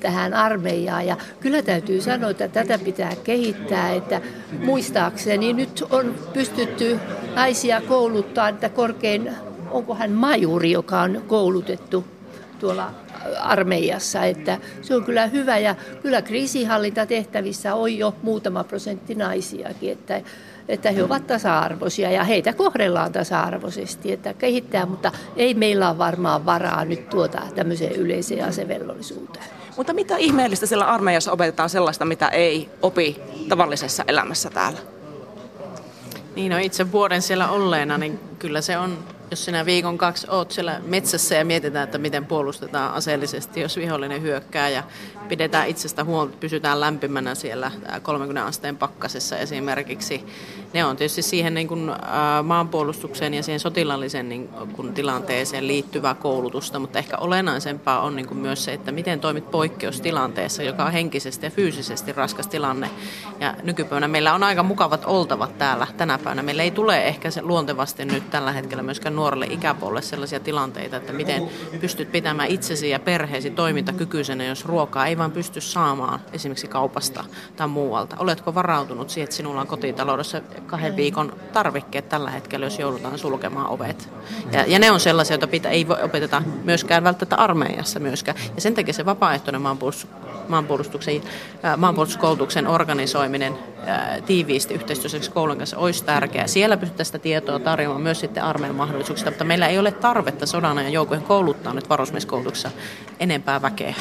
tähän 0.00 0.34
armeijaan. 0.34 1.06
Ja 1.06 1.16
kyllä 1.40 1.62
täytyy 1.62 2.00
sanoa, 2.00 2.30
että 2.30 2.48
tätä 2.48 2.78
pitää 2.78 3.12
kehittää, 3.24 3.92
että 3.92 4.20
muistaakseni 4.64 5.52
nyt 5.52 5.84
on 5.90 6.14
pystytty 6.32 6.98
naisia 7.34 7.80
kouluttaa, 7.80 8.48
että 8.48 8.68
korkein, 8.68 9.32
onko 9.70 9.94
hän 9.94 10.12
majuri, 10.12 10.70
joka 10.70 11.00
on 11.00 11.22
koulutettu 11.26 12.04
tuolla 12.58 12.90
armeijassa, 13.40 14.24
että 14.24 14.58
se 14.82 14.94
on 14.94 15.04
kyllä 15.04 15.26
hyvä 15.26 15.58
ja 15.58 15.74
kyllä 16.02 16.22
kriisihallintatehtävissä 16.22 17.74
on 17.74 17.98
jo 17.98 18.14
muutama 18.22 18.64
prosentti 18.64 19.14
naisiakin, 19.14 19.92
että, 19.92 20.20
että 20.68 20.90
he 20.90 21.02
ovat 21.02 21.26
tasa-arvoisia 21.26 22.10
ja 22.10 22.24
heitä 22.24 22.52
kohdellaan 22.52 23.12
tasa-arvoisesti, 23.12 24.12
että 24.12 24.34
kehittää, 24.34 24.86
mutta 24.86 25.12
ei 25.36 25.54
meillä 25.54 25.88
ole 25.88 25.98
varmaan 25.98 26.46
varaa 26.46 26.84
nyt 26.84 27.08
tuota 27.08 27.42
tämmöiseen 27.54 27.92
yleiseen 27.92 28.44
asevelvollisuuteen. 28.44 29.44
Mutta 29.76 29.94
mitä 29.94 30.16
ihmeellistä 30.16 30.66
siellä 30.66 30.84
armeijassa 30.84 31.32
opetetaan 31.32 31.70
sellaista, 31.70 32.04
mitä 32.04 32.28
ei 32.28 32.68
opi 32.82 33.20
tavallisessa 33.48 34.04
elämässä 34.08 34.50
täällä? 34.50 34.78
Niin, 36.36 36.52
no 36.52 36.58
itse 36.58 36.92
vuoden 36.92 37.22
siellä 37.22 37.48
olleena, 37.48 37.98
niin 37.98 38.20
kyllä 38.38 38.60
se 38.60 38.78
on 38.78 38.98
jos 39.32 39.44
sinä 39.44 39.66
viikon 39.66 39.98
kaksi 39.98 40.26
oot 40.30 40.50
siellä 40.50 40.80
metsässä 40.86 41.34
ja 41.34 41.44
mietitään, 41.44 41.84
että 41.84 41.98
miten 41.98 42.26
puolustetaan 42.26 42.94
aseellisesti, 42.94 43.60
jos 43.60 43.76
vihollinen 43.76 44.22
hyökkää 44.22 44.68
ja 44.68 44.82
pidetään 45.28 45.68
itsestä 45.68 46.04
huolta, 46.04 46.36
pysytään 46.40 46.80
lämpimänä 46.80 47.34
siellä 47.34 47.70
30 48.02 48.44
asteen 48.44 48.76
pakkasessa 48.76 49.36
esimerkiksi. 49.36 50.24
Ne 50.72 50.84
on 50.84 50.96
tietysti 50.96 51.22
siihen 51.22 51.54
niin 51.54 51.68
kuin, 51.68 51.92
maanpuolustukseen 52.42 53.34
ja 53.34 53.42
siihen 53.42 53.60
sotilaalliseen 53.60 54.28
niin 54.28 54.48
kuin, 54.48 54.94
tilanteeseen 54.94 55.66
liittyvää 55.66 56.14
koulutusta, 56.14 56.78
mutta 56.78 56.98
ehkä 56.98 57.16
olennaisempaa 57.16 58.00
on 58.00 58.16
niin 58.16 58.26
kuin, 58.28 58.38
myös 58.38 58.64
se, 58.64 58.72
että 58.72 58.92
miten 58.92 59.20
toimit 59.20 59.50
poikkeustilanteessa, 59.50 60.62
joka 60.62 60.84
on 60.84 60.92
henkisesti 60.92 61.46
ja 61.46 61.50
fyysisesti 61.50 62.12
raskas 62.12 62.46
tilanne. 62.46 62.90
Ja 63.40 63.54
nykypäivänä 63.62 64.08
meillä 64.08 64.34
on 64.34 64.42
aika 64.42 64.62
mukavat 64.62 65.04
oltavat 65.04 65.58
täällä 65.58 65.86
tänä 65.96 66.18
päivänä. 66.18 66.42
Meillä 66.42 66.62
ei 66.62 66.70
tule 66.70 67.06
ehkä 67.06 67.30
se 67.30 67.42
luontevasti 67.42 68.04
nyt 68.04 68.30
tällä 68.30 68.52
hetkellä 68.52 68.82
myöskään 68.82 69.16
nuorelle 69.22 69.46
ikäpuolelle 69.50 70.02
sellaisia 70.02 70.40
tilanteita, 70.40 70.96
että 70.96 71.12
miten 71.12 71.48
pystyt 71.80 72.12
pitämään 72.12 72.48
itsesi 72.48 72.90
ja 72.90 73.00
perheesi 73.00 73.50
toimintakykyisenä, 73.50 74.44
jos 74.44 74.66
ruokaa 74.66 75.06
ei 75.06 75.18
vaan 75.18 75.32
pysty 75.32 75.60
saamaan 75.60 76.20
esimerkiksi 76.32 76.68
kaupasta 76.68 77.24
tai 77.56 77.68
muualta. 77.68 78.16
Oletko 78.18 78.54
varautunut 78.54 79.10
siihen, 79.10 79.24
että 79.24 79.36
sinulla 79.36 79.60
on 79.60 79.66
kotitaloudessa 79.66 80.40
kahden 80.66 80.96
viikon 80.96 81.32
tarvikkeet 81.52 82.08
tällä 82.08 82.30
hetkellä, 82.30 82.66
jos 82.66 82.78
joudutaan 82.78 83.18
sulkemaan 83.18 83.68
ovet? 83.68 84.08
Ja, 84.52 84.64
ja 84.66 84.78
ne 84.78 84.90
on 84.90 85.00
sellaisia, 85.00 85.34
joita 85.34 85.46
pitää, 85.46 85.72
ei 85.72 85.88
voi 85.88 86.02
opeteta 86.02 86.42
myöskään 86.64 87.04
välttämättä 87.04 87.36
armeijassa 87.36 88.00
myöskään. 88.00 88.38
Ja 88.54 88.60
sen 88.60 88.74
takia 88.74 88.94
se 88.94 89.04
vapaaehtoinen 89.04 89.62
maanpuolustus 89.62 90.10
maanpuolustuksen, 90.48 91.22
maanpuolustuskoulutuksen 91.76 92.66
organisoiminen 92.66 93.58
tiiviisti 94.26 94.74
yhteistyössä 94.74 95.32
koulun 95.32 95.58
kanssa 95.58 95.78
olisi 95.78 96.04
tärkeää. 96.04 96.46
Siellä 96.46 96.76
pystytään 96.76 97.06
sitä 97.06 97.18
tietoa 97.18 97.58
tarjoamaan 97.58 98.02
myös 98.02 98.20
sitten 98.20 98.42
armeijan 98.42 98.76
mahdollisuuksista, 98.76 99.30
mutta 99.30 99.44
meillä 99.44 99.68
ei 99.68 99.78
ole 99.78 99.92
tarvetta 99.92 100.46
sodan 100.46 100.78
ajan 100.78 100.92
joukkojen 100.92 101.22
kouluttaa 101.22 101.74
nyt 101.74 101.88
varusmieskoulutuksessa 101.88 102.70
enempää 103.20 103.62
väkeä. 103.62 103.94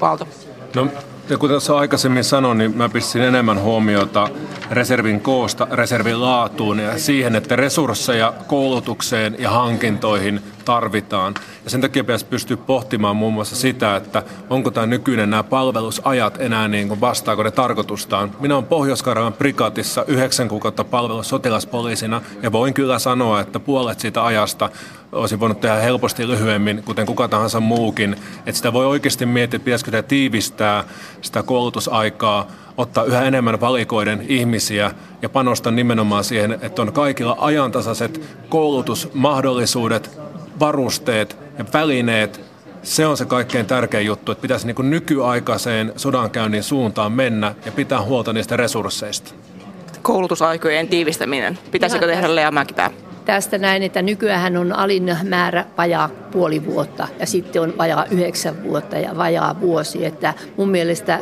Valto. 0.00 0.28
No, 0.74 0.88
ja 1.28 1.38
kuten 1.38 1.52
tuossa 1.52 1.78
aikaisemmin 1.78 2.24
sanoin, 2.24 2.58
niin 2.58 2.76
mä 2.76 2.88
pistin 2.88 3.22
enemmän 3.22 3.60
huomiota 3.60 4.28
reservin 4.70 5.20
koosta, 5.20 5.68
reservin 5.70 6.20
laatuun 6.20 6.78
ja 6.78 6.98
siihen, 6.98 7.36
että 7.36 7.56
resursseja 7.56 8.32
koulutukseen 8.46 9.36
ja 9.38 9.50
hankintoihin 9.50 10.42
tarvitaan. 10.64 11.34
Ja 11.64 11.70
sen 11.70 11.80
takia 11.80 12.04
pitäisi 12.04 12.26
pystyä 12.26 12.56
pohtimaan 12.56 13.16
muun 13.16 13.34
muassa 13.34 13.56
sitä, 13.56 13.96
että 13.96 14.22
onko 14.50 14.70
tämä 14.70 14.86
nykyinen 14.86 15.30
nämä 15.30 15.42
palvelusajat 15.42 16.40
enää 16.40 16.68
niin 16.68 16.88
kuin 16.88 17.00
vastaako 17.00 17.42
ne 17.42 17.50
tarkoitustaan. 17.50 18.32
Minä 18.40 18.54
olen 18.54 18.66
pohjois 18.66 19.04
prikaatissa 19.38 20.04
yhdeksän 20.06 20.48
kuukautta 20.48 20.84
palvelus 20.84 21.28
sotilaspoliisina 21.28 22.22
ja 22.42 22.52
voin 22.52 22.74
kyllä 22.74 22.98
sanoa, 22.98 23.40
että 23.40 23.60
puolet 23.60 24.00
siitä 24.00 24.24
ajasta 24.24 24.70
olisi 25.14 25.40
voinut 25.40 25.60
tehdä 25.60 25.76
helposti 25.76 26.28
lyhyemmin, 26.28 26.82
kuten 26.82 27.06
kuka 27.06 27.28
tahansa 27.28 27.60
muukin. 27.60 28.16
Että 28.38 28.52
sitä 28.52 28.72
voi 28.72 28.86
oikeasti 28.86 29.26
miettiä, 29.26 29.60
pitäisikö 29.60 29.88
sitä 29.88 30.02
tiivistää 30.02 30.84
sitä 31.24 31.42
koulutusaikaa, 31.42 32.46
ottaa 32.76 33.04
yhä 33.04 33.22
enemmän 33.22 33.60
valikoiden 33.60 34.24
ihmisiä 34.28 34.90
ja 35.22 35.28
panostaa 35.28 35.72
nimenomaan 35.72 36.24
siihen, 36.24 36.58
että 36.62 36.82
on 36.82 36.92
kaikilla 36.92 37.36
ajantasaiset 37.40 38.20
koulutusmahdollisuudet, 38.48 40.18
varusteet 40.60 41.36
ja 41.58 41.64
välineet. 41.72 42.40
Se 42.82 43.06
on 43.06 43.16
se 43.16 43.24
kaikkein 43.24 43.66
tärkein 43.66 44.06
juttu, 44.06 44.32
että 44.32 44.42
pitäisi 44.42 44.66
niin 44.66 44.90
nykyaikaiseen 44.90 45.92
sodankäynnin 45.96 46.62
suuntaan 46.62 47.12
mennä 47.12 47.54
ja 47.66 47.72
pitää 47.72 48.02
huolta 48.02 48.32
niistä 48.32 48.56
resursseista. 48.56 49.34
Koulutusaikojen 50.02 50.88
tiivistäminen. 50.88 51.58
Pitäisikö 51.70 52.06
tehdä 52.06 52.34
Lea 52.34 52.50
Mäkipää? 52.50 52.90
Tästä 53.24 53.58
näin, 53.58 53.82
että 53.82 54.02
nykyään 54.02 54.56
on 54.56 54.72
alin 54.72 55.16
määrä 55.22 55.64
vajaa 55.78 56.08
puoli 56.08 56.66
vuotta 56.66 57.08
ja 57.20 57.26
sitten 57.26 57.62
on 57.62 57.78
vajaa 57.78 58.06
yhdeksän 58.10 58.62
vuotta 58.62 58.98
ja 58.98 59.16
vajaa 59.16 59.60
vuosi. 59.60 60.04
Että 60.04 60.34
mun 60.56 60.70
mielestä 60.70 61.18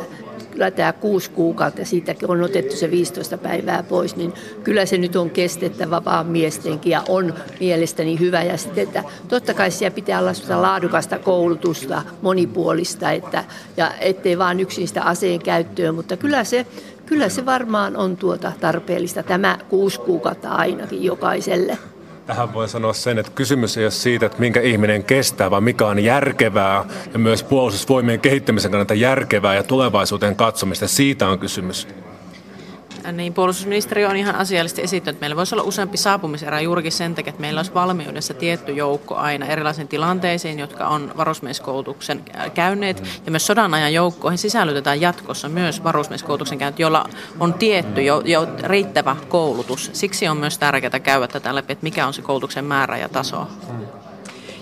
kyllä 0.51 0.71
tämä 0.71 0.93
kuusi 0.93 1.31
kuukautta 1.31 1.81
ja 1.81 1.85
siitä 1.85 2.15
on 2.27 2.43
otettu 2.43 2.75
se 2.75 2.91
15 2.91 3.37
päivää 3.37 3.83
pois, 3.83 4.15
niin 4.15 4.33
kyllä 4.63 4.85
se 4.85 4.97
nyt 4.97 5.15
on 5.15 5.29
kestettävä 5.29 5.95
vapaan 5.95 6.27
miestenkin 6.27 6.91
ja 6.91 7.03
on 7.09 7.33
mielestäni 7.59 8.19
hyvä. 8.19 8.43
Ja 8.43 8.57
sitten, 8.57 8.83
että 8.83 9.03
totta 9.27 9.53
kai 9.53 9.71
siellä 9.71 9.95
pitää 9.95 10.19
olla 10.19 10.33
sitä 10.33 10.61
laadukasta 10.61 11.19
koulutusta, 11.19 12.03
monipuolista, 12.21 13.11
että, 13.11 13.43
ja 13.77 13.91
ettei 13.99 14.37
vaan 14.37 14.59
yksin 14.59 14.87
sitä 14.87 15.01
aseen 15.01 15.39
käyttöön, 15.39 15.95
mutta 15.95 16.17
kyllä 16.17 16.43
se 16.43 16.65
Kyllä 17.05 17.29
se 17.29 17.45
varmaan 17.45 17.97
on 17.97 18.17
tuota 18.17 18.51
tarpeellista, 18.61 19.23
tämä 19.23 19.57
kuusi 19.69 19.99
kuukautta 19.99 20.49
ainakin 20.49 21.03
jokaiselle. 21.03 21.77
Tähän 22.25 22.53
voi 22.53 22.69
sanoa 22.69 22.93
sen, 22.93 23.17
että 23.17 23.31
kysymys 23.35 23.77
ei 23.77 23.85
ole 23.85 23.91
siitä, 23.91 24.25
että 24.25 24.39
minkä 24.39 24.61
ihminen 24.61 25.03
kestää, 25.03 25.51
vaan 25.51 25.63
mikä 25.63 25.87
on 25.87 26.03
järkevää 26.03 26.85
ja 27.13 27.19
myös 27.19 27.43
puolustusvoimien 27.43 28.19
kehittämisen 28.19 28.71
kannalta 28.71 28.93
järkevää 28.93 29.55
ja 29.55 29.63
tulevaisuuteen 29.63 30.35
katsomista. 30.35 30.87
Siitä 30.87 31.27
on 31.27 31.39
kysymys. 31.39 31.87
Niin, 33.11 33.33
puolustusministeri 33.33 34.05
on 34.05 34.15
ihan 34.15 34.35
asiallisesti 34.35 34.81
esittänyt, 34.81 35.15
että 35.15 35.23
meillä 35.23 35.35
voisi 35.35 35.55
olla 35.55 35.63
useampi 35.63 35.97
saapumiserä 35.97 36.61
juurikin 36.61 36.91
sen 36.91 37.15
takia, 37.15 37.29
että 37.29 37.41
meillä 37.41 37.59
olisi 37.59 37.73
valmiudessa 37.73 38.33
tietty 38.33 38.71
joukko 38.71 39.15
aina 39.15 39.45
erilaisiin 39.45 39.87
tilanteisiin, 39.87 40.59
jotka 40.59 40.87
on 40.87 41.11
varusmieskoulutuksen 41.17 42.23
käyneet. 42.53 43.03
Ja 43.25 43.31
myös 43.31 43.47
sodan 43.47 43.73
ajan 43.73 43.93
joukkoihin 43.93 44.37
sisällytetään 44.37 45.01
jatkossa 45.01 45.49
myös 45.49 45.83
varusmieskoulutuksen 45.83 46.57
käynyt, 46.57 46.79
jolla 46.79 47.09
on 47.39 47.53
tietty 47.53 48.01
jo, 48.01 48.21
jo 48.25 48.47
riittävä 48.63 49.15
koulutus. 49.29 49.89
Siksi 49.93 50.27
on 50.27 50.37
myös 50.37 50.57
tärkeää 50.57 50.99
käydä 50.99 51.27
tätä 51.27 51.55
läpi, 51.55 51.73
että 51.73 51.83
mikä 51.83 52.07
on 52.07 52.13
se 52.13 52.21
koulutuksen 52.21 52.65
määrä 52.65 52.97
ja 52.97 53.09
taso. 53.09 53.47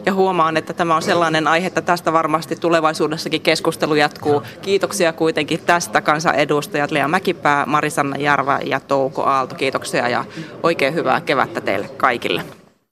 Ja 0.05 0.13
huomaan, 0.13 0.57
että 0.57 0.73
tämä 0.73 0.95
on 0.95 1.01
sellainen 1.01 1.47
aihe, 1.47 1.67
että 1.67 1.81
tästä 1.81 2.13
varmasti 2.13 2.55
tulevaisuudessakin 2.55 3.41
keskustelu 3.41 3.95
jatkuu. 3.95 4.43
Kiitoksia 4.61 5.13
kuitenkin 5.13 5.59
tästä 5.65 6.01
kansanedustajat 6.01 6.91
Lea 6.91 7.07
Mäkipää, 7.07 7.65
Marisanna 7.65 8.17
Jarva 8.17 8.59
ja 8.65 8.79
Touko 8.79 9.23
Aalto. 9.23 9.55
Kiitoksia 9.55 10.09
ja 10.09 10.25
oikein 10.63 10.93
hyvää 10.93 11.21
kevättä 11.21 11.61
teille 11.61 11.87
kaikille. 11.87 12.60